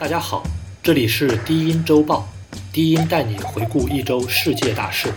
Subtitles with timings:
[0.00, 0.44] 大家好，
[0.80, 2.28] 这里是低音周报，
[2.72, 5.12] 低音带你回顾一周世界大事。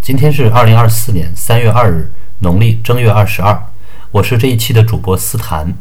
[0.00, 3.62] 今天是二零二四年三月二日，农历正月二十二。
[4.12, 5.74] 我是这一期的主播思谈。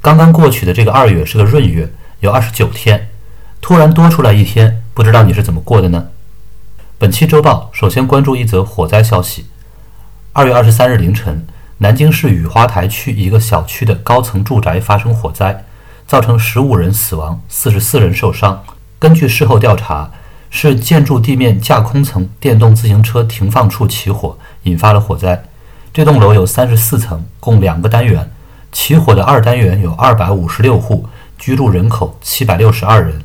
[0.00, 3.08] 刚刚过去的这个二月是个闰月，有二十九天，
[3.60, 6.10] 突然多出来一天，不知道你是怎么过的呢？
[6.96, 9.46] 本期周报首先关注一则火灾消息。
[10.32, 11.44] 二月二十三日凌晨，
[11.78, 15.64] 南京市雨花台区一个小区的高层住宅发生火灾，
[16.06, 18.62] 造成十五人死亡，四十四人受伤。
[18.98, 20.10] 根据事后调查，
[20.48, 25.44] 是建筑地面架空层电动自行车停放处起火，引发了火灾。
[25.92, 28.30] 这栋楼有三十四层，共两个单元。
[28.72, 31.06] 起火的二单元有二百五十六户，
[31.38, 33.22] 居住人口七百六十二人。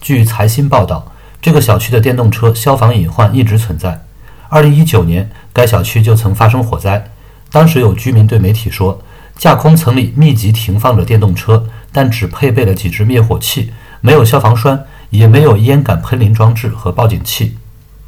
[0.00, 1.08] 据财新报道。
[1.40, 4.04] 这个小区的电动车消防隐患一直存在。
[4.48, 7.10] 二零一九年，该小区就曾发生火灾。
[7.52, 8.98] 当时有居民对媒体说，
[9.36, 17.58] 架空层里密集停放着电动车，但只配备了几只灭火器，没有消防栓，也没有烟感喷淋装置和报警器。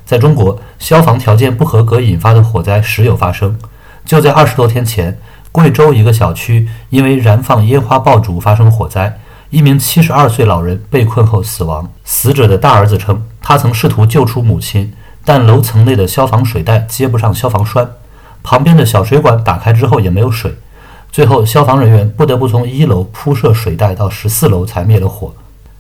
[0.07, 3.59] 在中国，消防条件不合格引发的火灾时有发生。
[4.07, 5.19] 就在二十多天前，
[5.53, 9.19] 贵州一个小区因为燃放烟花爆竹发生火灾。
[9.51, 11.91] 一名七十二岁老人被困后死亡。
[12.05, 14.93] 死者的大儿子称，他曾试图救出母亲，
[15.25, 17.89] 但楼层内的消防水带接不上消防栓，
[18.45, 20.55] 旁边的小水管打开之后也没有水。
[21.11, 25.35] 最后，消防人员不得不从一楼铺设水带到十四楼才灭了火。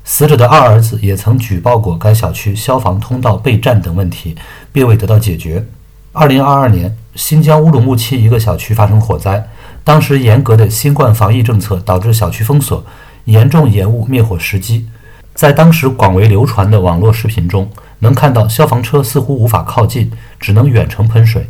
[0.04, 4.34] 死者的二儿子也曾举报过该小区消防通道被占等问题，
[4.72, 5.64] 并未得到解决。
[6.12, 9.48] 二零二二年，新疆乌鲁木齐一个小区发生火灾，
[9.82, 12.84] 当时严格的新冠防疫政策导致小区封锁。
[13.24, 14.86] 严重延误灭火时机，
[15.32, 17.70] 在当时广为流传的网络视频中，
[18.00, 21.48] 能看到消防车似乎无法靠近，只能远程喷水，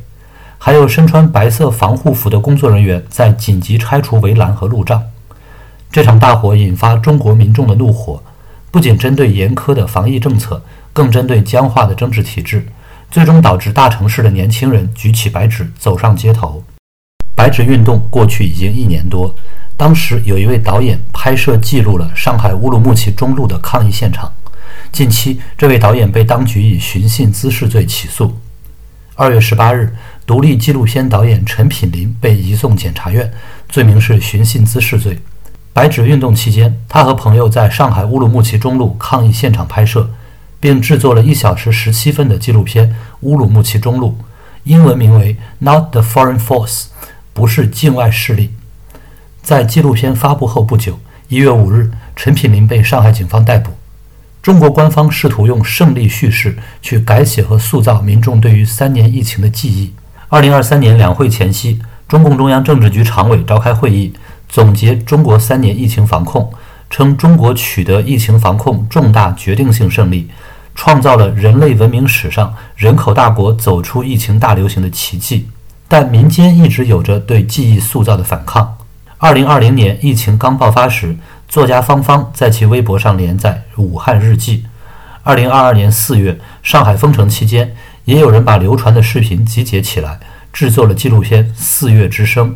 [0.66, 5.02] 还有身穿白色防护服的工作人员在紧急拆除围栏和路障。
[5.92, 8.22] 这场大火引发中国民众的怒火，
[8.70, 12.66] 不仅针对严苛的防疫政策，更针对僵化的政治体制，
[13.10, 16.64] 最终导致大城市的年轻人举起白纸走上街头。
[17.36, 19.34] 白纸运动过去已经一年多。
[19.76, 24.32] 当时有一位导演拍摄记录了上海乌鲁木齐中路的抗议现场。
[24.90, 28.34] 近期，这位导演被当局以寻衅滋事罪起诉。
[29.16, 29.94] 二月十八日，
[30.26, 33.30] 独立纪录片导演陈品林被移送检察院，
[33.68, 35.18] 罪名是寻衅滋事罪。
[35.72, 40.08] 白纸运动期间，他和朋友在上海乌鲁木齐中路抗议现场拍摄，
[40.60, 42.90] 并制作了一小时十七分的纪录片
[43.20, 44.16] 《乌鲁木齐中路》，
[44.62, 46.82] 英文名为《Not the Foreign Force》，
[47.34, 48.54] 不是境外势力。
[49.42, 50.98] 在纪录片发布后不久，
[51.28, 53.72] 一月五日，陈品林被上海警方逮捕。
[54.40, 59.92] 中国官方试图用胜利叙事去改写和塑造民众对于三年疫情的记忆。
[60.34, 61.78] 二零二三年两会前夕，
[62.08, 64.12] 中共中央政治局常委召开会议，
[64.48, 66.52] 总结中国三年疫情防控，
[66.90, 70.28] 称中国取得疫情防控重大决定性胜利，
[70.74, 75.48] 创造了人类文明史上人口大国走出疫情大流行的奇迹。
[75.86, 78.76] 但民间一直有着对记忆塑造的反抗。
[79.18, 81.16] 二零二零年疫情刚爆发时，
[81.48, 84.58] 作家方方在其微博上连载《武汉日记》。
[85.22, 87.74] 二零二二年四月，上海封城期间，
[88.04, 90.20] 也有人把流传的视频集结起来，
[90.52, 92.50] 制作了纪录片《四月之声》。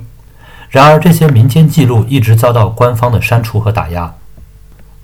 [0.68, 4.14] 然而，这些民间记录一直遭到官方的删除和打压。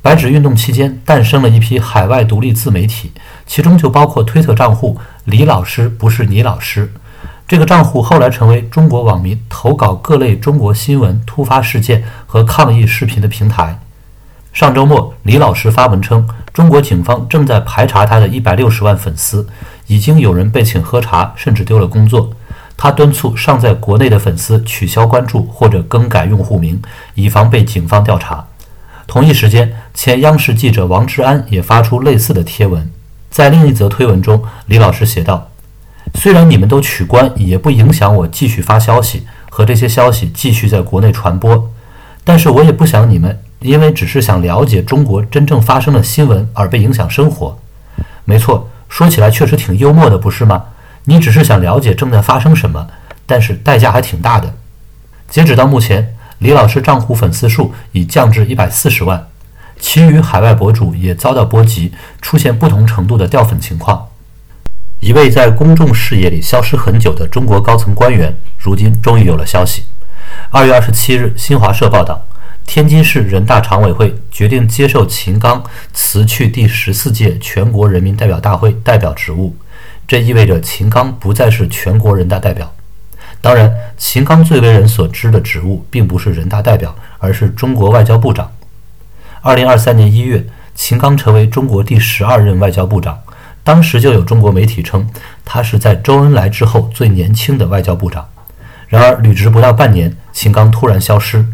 [0.03, 3.13] 白纸运动期间，诞生了一批海外独立自媒体，
[3.47, 6.93] 其中就包括推特账户“李老师不是你老师”。
[7.49, 13.79] 这个账户后来成为中国网民投稿各类中国新闻、突发事件和抗议视频的平台。
[14.53, 19.45] 上周末，李老师发文称，中国警方正在排查他的一百六十万粉丝，
[19.89, 22.31] 已经有人被请喝茶，甚至丢了工作。
[22.77, 26.81] 他敦促尚在国内的粉丝取消关注或者更改用户名，
[27.15, 28.47] 以防被警方调查。
[29.05, 32.89] 同一时间，前央视记者王志安也发出类似的贴文。
[33.31, 35.51] 在另一则推文中，李老师写道。
[36.15, 41.69] 虽然你们都取关，也不影响我继续发消息和这些消息继续在国内传播。
[42.23, 47.59] 但是我也不想你们因为只是想了解中国真正发生的新闻而被影响生活。
[48.27, 50.65] 没错，说起来确实挺幽默的，不是吗？
[51.05, 52.87] 你只是想了解正在发生什么，
[53.25, 54.55] 但是代价还挺大的。
[55.29, 59.29] 截止到目前，李老师账户粉丝数已降至一百四十万，
[59.79, 64.09] 其余海外博主也遭到波及，出现不同程度的掉粉情况。
[65.01, 69.85] 一位在公众视野里消失很久的中国高层官员，如今终于有了消息。
[70.51, 72.25] 二月二十七日，新华社报道，
[72.67, 75.63] 天津市人大常委会决定接受秦刚
[75.93, 79.57] 辞去第十四届全国人民代表大会代表职务。
[80.07, 82.75] 这意味着秦刚不再是全国人大代表。
[83.41, 88.51] 当然，秦刚最为人所知的职务并不是人大代表，而是中国外交部长。
[89.43, 90.45] 二零二三年一月，
[90.75, 93.21] 秦刚成为中国第十二任外交部长。
[93.63, 95.09] 当时就有中国媒体称，
[95.45, 98.27] 他是在周恩来之后最年轻的外交部长。
[98.89, 101.45] 然而，履职不到半年，秦刚突然消失。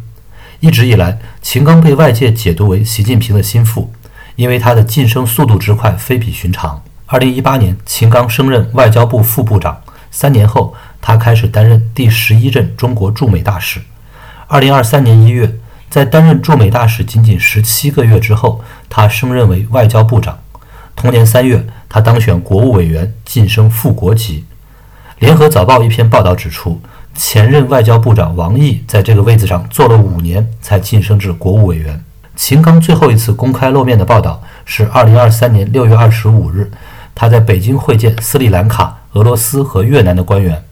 [0.61, 3.91] 一直以来，秦刚被外界解读为习近平的心腹，
[4.37, 6.83] 因为他的晋升速度之快非比寻常。
[7.07, 9.81] 二零一八年，秦刚升任外交部副部长，
[10.11, 13.81] 三年后，他开始担任第十一任中国驻美大使。
[14.49, 15.51] 二零二三年一月，
[15.89, 20.39] 在担任驻美大使仅仅十七个月之后，他升任为外交部长。
[20.95, 24.45] 同年三月，他当选国务委员，晋升副国级。
[25.21, 26.83] 联合早报一篇报道指出。
[27.23, 32.03] 前任外交部长王毅在这个位子上做了五年，才晋升至国务委员。
[32.35, 36.71] 秦刚最后一次公开露面的报道是2023年6月25日，
[37.15, 40.65] 他在北京会见斯里兰卡、俄罗斯和越南的官员。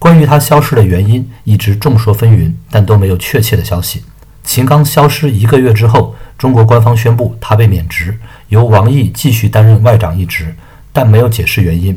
[0.00, 4.02] 关于他消失的原因，一直众说纷纭，但都没有确切的消息。
[4.42, 8.18] 秦刚消失一个月之后，中国官方宣布他被免职，
[8.48, 10.56] 由王毅继续担任外长一职，
[10.92, 11.96] 但没有解释原因。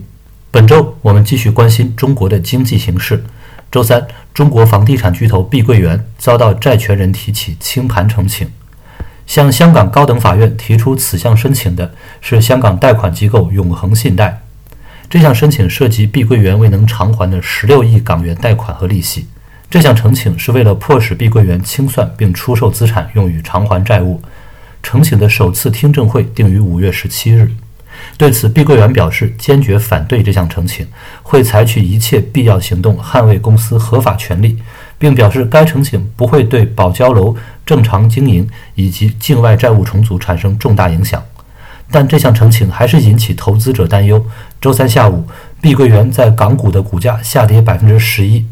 [0.52, 3.24] 本周我们继续关心中国的经济形势。
[3.72, 8.48] 周三，中国房地产巨头碧桂园遭到债权人提起清盘呈请，
[9.26, 14.42] 向香港高等法院提出此项申请的是香港贷款机构永恒信贷。
[15.10, 19.28] 这项申请涉及碧桂园未能偿还的十六亿港元贷款和利息。
[19.70, 24.22] 这项呈请是为了迫使碧桂园清算并出售资产用于偿还债务。
[24.82, 27.52] 呈请的首次听证会定于五月十七日。
[28.18, 30.88] 对此，碧桂园表示坚决反对这项呈请，
[31.22, 34.58] 会采取一切必要行动捍卫公司合法权利，
[34.98, 37.36] 并表示该呈请不会对保交楼
[37.66, 41.24] 正常经营以及境外债务重组产生重大影响。
[41.90, 44.26] 但这项呈请还是引起投资者担忧。
[44.60, 45.26] 周三下午，
[45.62, 48.44] 碧桂园在港股的股价下跌百分之十一，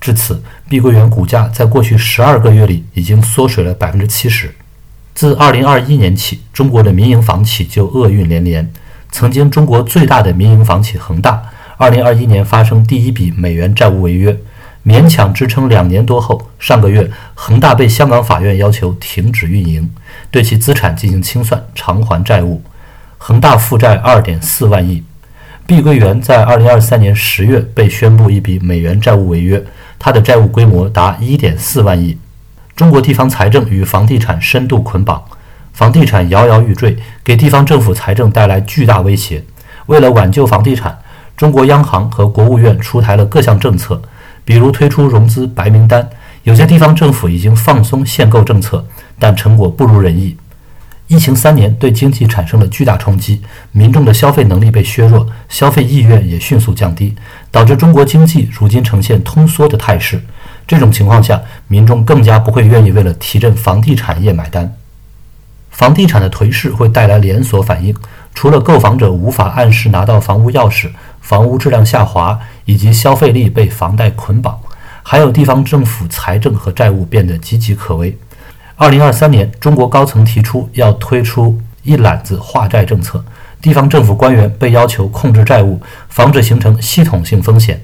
[0.00, 4.52] 至此，碧桂园股价在过去十二个月里已经缩水了百分之七十。
[5.14, 8.72] 自二零二一年起，中国的民营房企就厄运连连。
[9.10, 11.42] 曾经中国最大的民营房企恒大，
[11.76, 14.36] 二零二一年发生第一笔美元债务违约，
[14.84, 19.90] 勉强支撑两年多后，上个月恒大被香港法院要求停止运营，
[20.30, 22.62] 对其资产进行清算，偿还债务。
[23.18, 25.02] 恒大负债二点四万亿。
[25.66, 29.62] 碧桂园在二零二三年十月被宣布一笔美元债务违约，
[29.98, 32.18] 它的债务规模达一点四万亿。
[32.74, 35.22] 中国地方财政与房地产深度捆绑。
[35.80, 36.94] 房地产摇摇欲坠，
[37.24, 39.42] 给地方政府财政带来巨大威胁。
[39.86, 40.98] 为了挽救房地产，
[41.38, 44.02] 中国央行和国务院出台了各项政策，
[44.44, 46.06] 比如推出融资白名单。
[46.42, 48.84] 有些地方政府已经放松限购政策，
[49.18, 50.36] 但成果不如人意。
[51.06, 53.40] 疫情三年对经济产生了巨大冲击，
[53.72, 57.16] 民众的消费能力被削弱，消费意愿也迅速降低，
[57.50, 60.22] 导致中国经济如今呈现通缩的态势。
[60.66, 64.70] 这种情况下，民众更加不会愿意为了提振房地产业买单。
[65.80, 67.94] 房地产的颓势会带来连锁反应，
[68.34, 70.90] 除了购房者无法按时拿到房屋钥匙、
[71.22, 74.60] 房屋质量下滑以及消费力被房贷捆绑，
[75.02, 78.14] 还有地方政府财政和债务变得岌岌可危。
[78.76, 83.24] 二零二三年，中国高层提出要推出一揽子化债政策，
[83.62, 85.80] 地方政府官员被要求控制债务，
[86.10, 87.80] 防止形成系统性风险。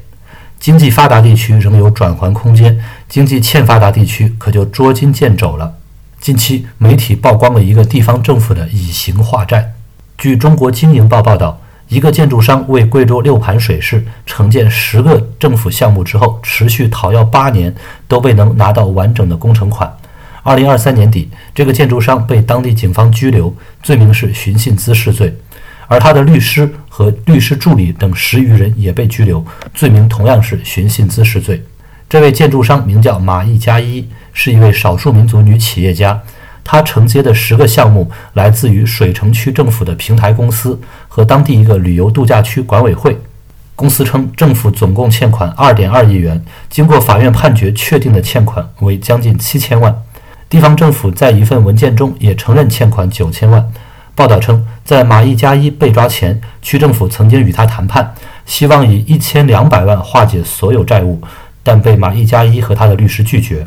[0.60, 2.78] 经济发达地区仍有转还空间，
[3.08, 5.72] 经济欠发达地区可就捉襟见肘了。
[6.20, 9.74] 近期，媒体曝光了一个地方政府的以形化债。
[10.18, 17.72] 据《中国经营报》报道，一个建筑商为贵州六盘水市承建十个政府项目之后，持续讨要八年
[18.08, 19.94] 都未能拿到完整的工程款。
[20.42, 25.36] 二零二三年底，这个建筑商被当地警方拘留，罪名是寻衅滋事罪，
[25.86, 29.44] 而他的律师和律师助理等十余人也被拘留，
[29.74, 31.62] 罪名同样是寻衅滋事罪。
[32.08, 34.08] 这位建筑商名叫马一加一。
[34.38, 36.20] 是一位少数民族女企业家，
[36.62, 40.78] 她承接的十个项目来自于水城区政府的平台公司
[41.08, 43.18] 和当地一个旅游度假区管委会。
[43.74, 50.02] 公司称，政府总共欠款二点二亿元，经过法院判决确定的欠款为将近七千万。
[50.50, 53.66] 地方政府在一份文件中也承认欠款九千万。
[54.14, 58.14] 报道称，在马一加一被抓前，区政府曾经与他谈判，
[58.44, 61.22] 希望以一千两百万化解所有债务，
[61.62, 63.66] 但被马一加一和他的律师拒绝。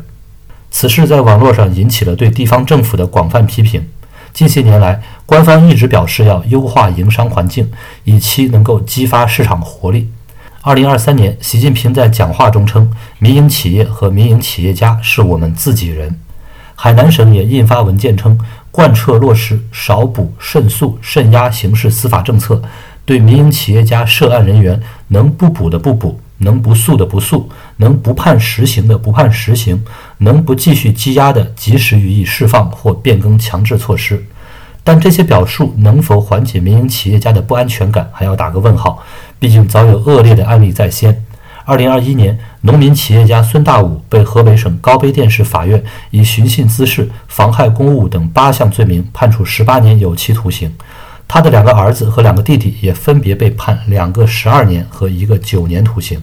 [0.70, 3.86] 此事在网络上引起了对地方政府的广泛批评。
[4.32, 7.70] 近些年来，官方一直表示要优化营商环境，
[8.04, 10.08] 以期能够激发市场活力。
[10.62, 16.16] 二零二三年，习近平在讲话中称：“民营企业和民营企业家是我们自己人。”
[16.76, 18.38] 海南省也印发文件称，
[18.70, 22.62] 贯彻落实少捕慎诉慎压刑事司法政策，
[23.04, 29.82] 对民营企业家涉案人员能不捕的不捕，能不诉的不诉，能不判实刑的不判实刑，
[30.20, 34.24] 能不继续羁押的及时予以释放或变更强制措施。
[34.82, 39.02] 但这些表述能否缓解民营企业家的不安全感，还要打个问号。
[39.38, 41.24] 毕竟早有恶劣的案例在先。
[41.66, 50.74] 二零二一年，农民企业家孙大武被河北省高碑店市法院以寻衅滋事、妨害公务等八项罪名判处十八年有期徒刑。
[51.28, 56.20] 他的两个儿子和两个弟弟也分别被判两个十二年和一个九年徒刑。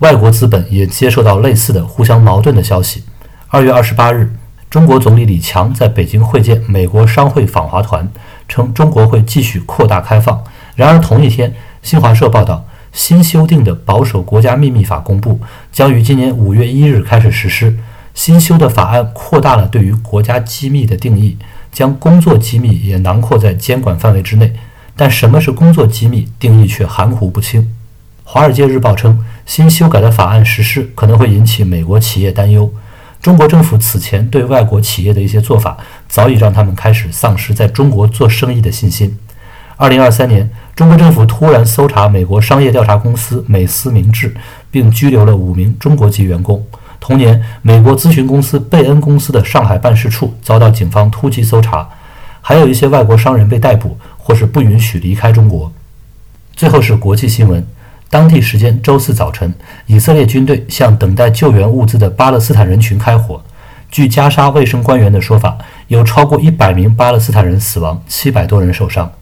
[0.00, 3.02] 外国资本也接受到类似的互相矛盾的消息。
[3.48, 4.28] 二月二十八日，
[4.68, 8.10] 中国总理李强在北京会见美国商会访华团，
[8.48, 10.42] 称中国会继续扩大开放。
[10.74, 15.38] 然而同一天，新华社报道，新修订的保守国家秘密法公布，
[15.70, 17.78] 将于今年五月一日开始实施。
[18.14, 21.38] 新修的法案扩大了对于国家机密的定义。
[21.70, 24.54] 将工作机密也囊括在监管范围之内，
[24.96, 27.62] 但什么是工作机密，定义却含糊不清。
[28.24, 32.72] 《华尔街日报》称，新修改的法案实施可能会引起美国企业担忧。
[33.26, 35.76] 中国政府此前对外国企业的一些做法，
[36.08, 39.18] 早已让他们开始丧失在中国做生意的信心。
[39.74, 44.32] 二零二三年，中国政府突然搜查美国商业调查公司美思明智，
[44.70, 46.64] 并拘留了五名中国籍员工。
[47.00, 51.88] 同年，美国咨询公司贝恩公司的上海办事处遭到警方突击搜查，
[52.40, 55.72] 还有一些外国商人被逮捕或是不允许离开中国。
[56.54, 57.66] 最后是国际新闻，
[58.16, 59.52] 当地时间周四早晨，
[59.84, 63.42] 以色列军队向等待救援物资的巴勒斯坦人群开火。
[63.90, 65.58] 据加沙卫生官员的说法，
[65.88, 69.12] 有超过一百名巴勒斯坦人死亡，七百多人受伤。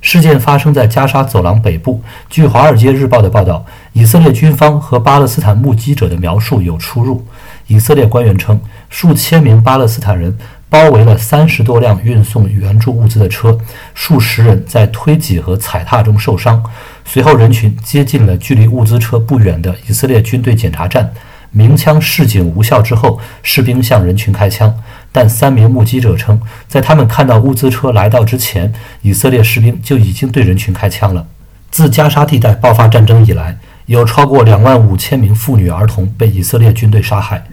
[0.00, 2.00] 事件发生在加沙走廊北部。
[2.30, 7.26] 据《华尔街日报》的报道，以色列军方和巴勒斯坦目击者的描述有出入。
[7.66, 10.38] 以色列官员称，数千名巴勒斯坦人
[10.70, 13.58] 包围了三十多辆运送援助物资的车，
[13.94, 16.62] 数十人在推挤和踩踏中受伤。
[17.04, 21.12] 随后，人群接近了距离物资车不远的以色列军队检查站。
[21.50, 24.74] 鸣枪示警无效之后，士兵向人群开枪。
[25.12, 31.24] 但三名目击者称，在他们看到物资车来到之前，以色列士兵就已经对人群开枪了。
[31.70, 33.56] 自加沙地带爆发战争以来，
[33.86, 37.44] 有超过两万五千名妇女儿童被以色列军队杀害。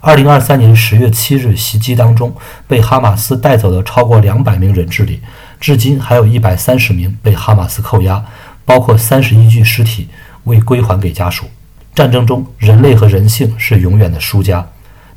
[0.00, 2.32] 二零二三年十月七日袭击当中，
[2.68, 5.20] 被哈马斯带走的超过两百名人质里，
[5.60, 8.24] 至今还有一百三十名被哈马斯扣押，
[8.70, 10.06] 包括三十一具尸体
[10.44, 11.46] 未归还给家属。
[11.92, 14.64] 战争中，人类和人性是永远的输家。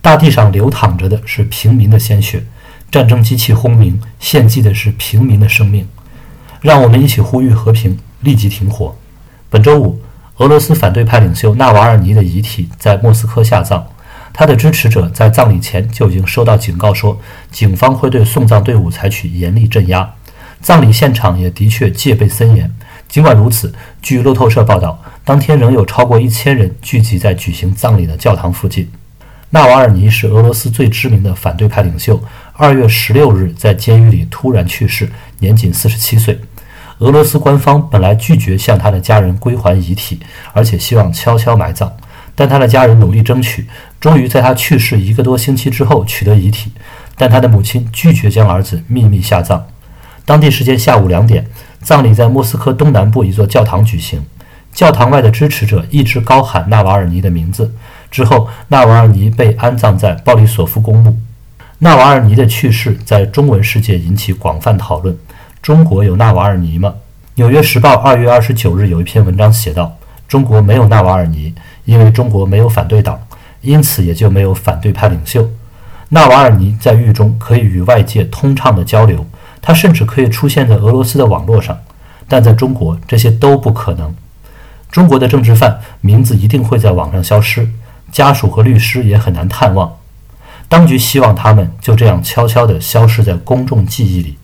[0.01, 2.43] 大地上流淌着的是平民的鲜血，
[2.89, 5.87] 战争机器轰鸣，献祭的是平民的生命。
[6.61, 8.95] 让我们一起呼吁和平，立即停火。
[9.51, 10.01] 本周五，
[10.37, 13.85] 俄罗斯反对派领袖纳瓦尔尼的遗体在莫斯科下葬，
[14.33, 20.11] 他的支持者在葬礼前就已经收到警告，说警方会对送葬队伍采取严厉镇压。
[20.59, 22.73] 葬礼现场也的确戒备森严。
[23.13, 24.99] 尽管如此，据路透社报道。
[25.23, 28.89] 当天仍有超过一千人聚集在举行葬礼的教堂附近。
[29.51, 32.19] 纳瓦尔尼是俄罗斯最知名的反对派领袖。
[32.53, 36.39] 二月十六日在监狱里突然去世，年仅四十七岁。
[36.97, 40.19] 俄罗斯官方本来拒绝向他的家人归还遗体，
[40.51, 41.95] 而且希望悄悄埋葬。
[42.33, 43.67] 但他的家人努力争取，
[43.99, 46.71] 终于在他去世一个多星期之后取得遗体。
[47.15, 49.67] 但他的母亲拒绝将儿子秘密下葬。
[50.25, 51.45] 当地时间下午两点，
[51.83, 54.25] 葬礼在莫斯科东南部一座教堂举行。
[54.71, 57.71] 教堂外的支持者一直高喊纳瓦尔尼的名字。
[58.09, 61.17] 之后，纳瓦尔尼被安葬在鲍里索夫公墓。
[61.79, 65.15] 纳瓦尔尼的去世在中文世界引起广泛讨论。
[65.61, 66.89] 中国有纳瓦尔尼吗？
[67.35, 69.97] 《纽约时报》二月二十九日有一篇文章写道
[70.27, 71.53] ：“中国没有纳瓦尔尼，
[71.85, 73.19] 因为中国没有反对党，
[73.61, 75.49] 因此也就没有反对派领袖。
[76.09, 79.25] 纳瓦尔尼在狱中可以与外界通畅的交流，
[79.63, 81.79] 他甚至可以出现在俄罗斯的网络上，
[82.27, 84.13] 但在中国这些都不可能。”
[84.91, 87.67] 中国的政治犯名字一定会在网上消失，
[88.11, 89.97] 家属和律师也很难探望。
[90.69, 94.37] 当局希望他们就这样悄悄地消失在公众记忆里。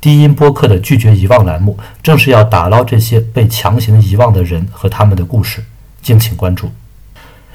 [0.00, 5.64] 低音播客的拒绝遗忘栏目，正是要打捞这些被强行遗忘的人和他们的故事。
[6.02, 6.70] 敬请关注。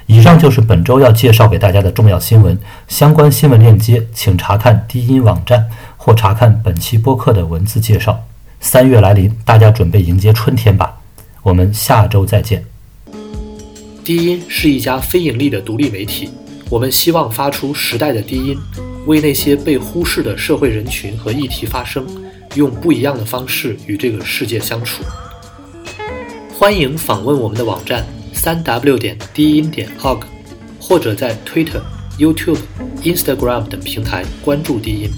[0.06, 2.58] 以上就是本周要介绍给大家的重要新闻。
[2.88, 5.68] 相关新闻链接，请查看低音网站
[6.02, 8.24] 或查看本期播客的文字介绍。
[8.58, 10.98] 三月来临，大家准备迎接春天吧。
[11.42, 12.64] 我们下周再见。
[14.02, 16.30] 低音是一家非盈利的独立媒体，
[16.70, 18.56] 我们希望发出时代的低音，
[19.04, 22.06] 为那些被忽视的社会人群和议题发声，
[22.54, 25.04] 用不一样的方式与这个世界相处。
[26.58, 30.22] 欢迎访问我们的网站三 w 点低音点 org，
[30.80, 31.82] 或者在 Twitter、
[32.18, 32.60] YouTube、
[33.02, 35.10] Instagram 等平台关注低音。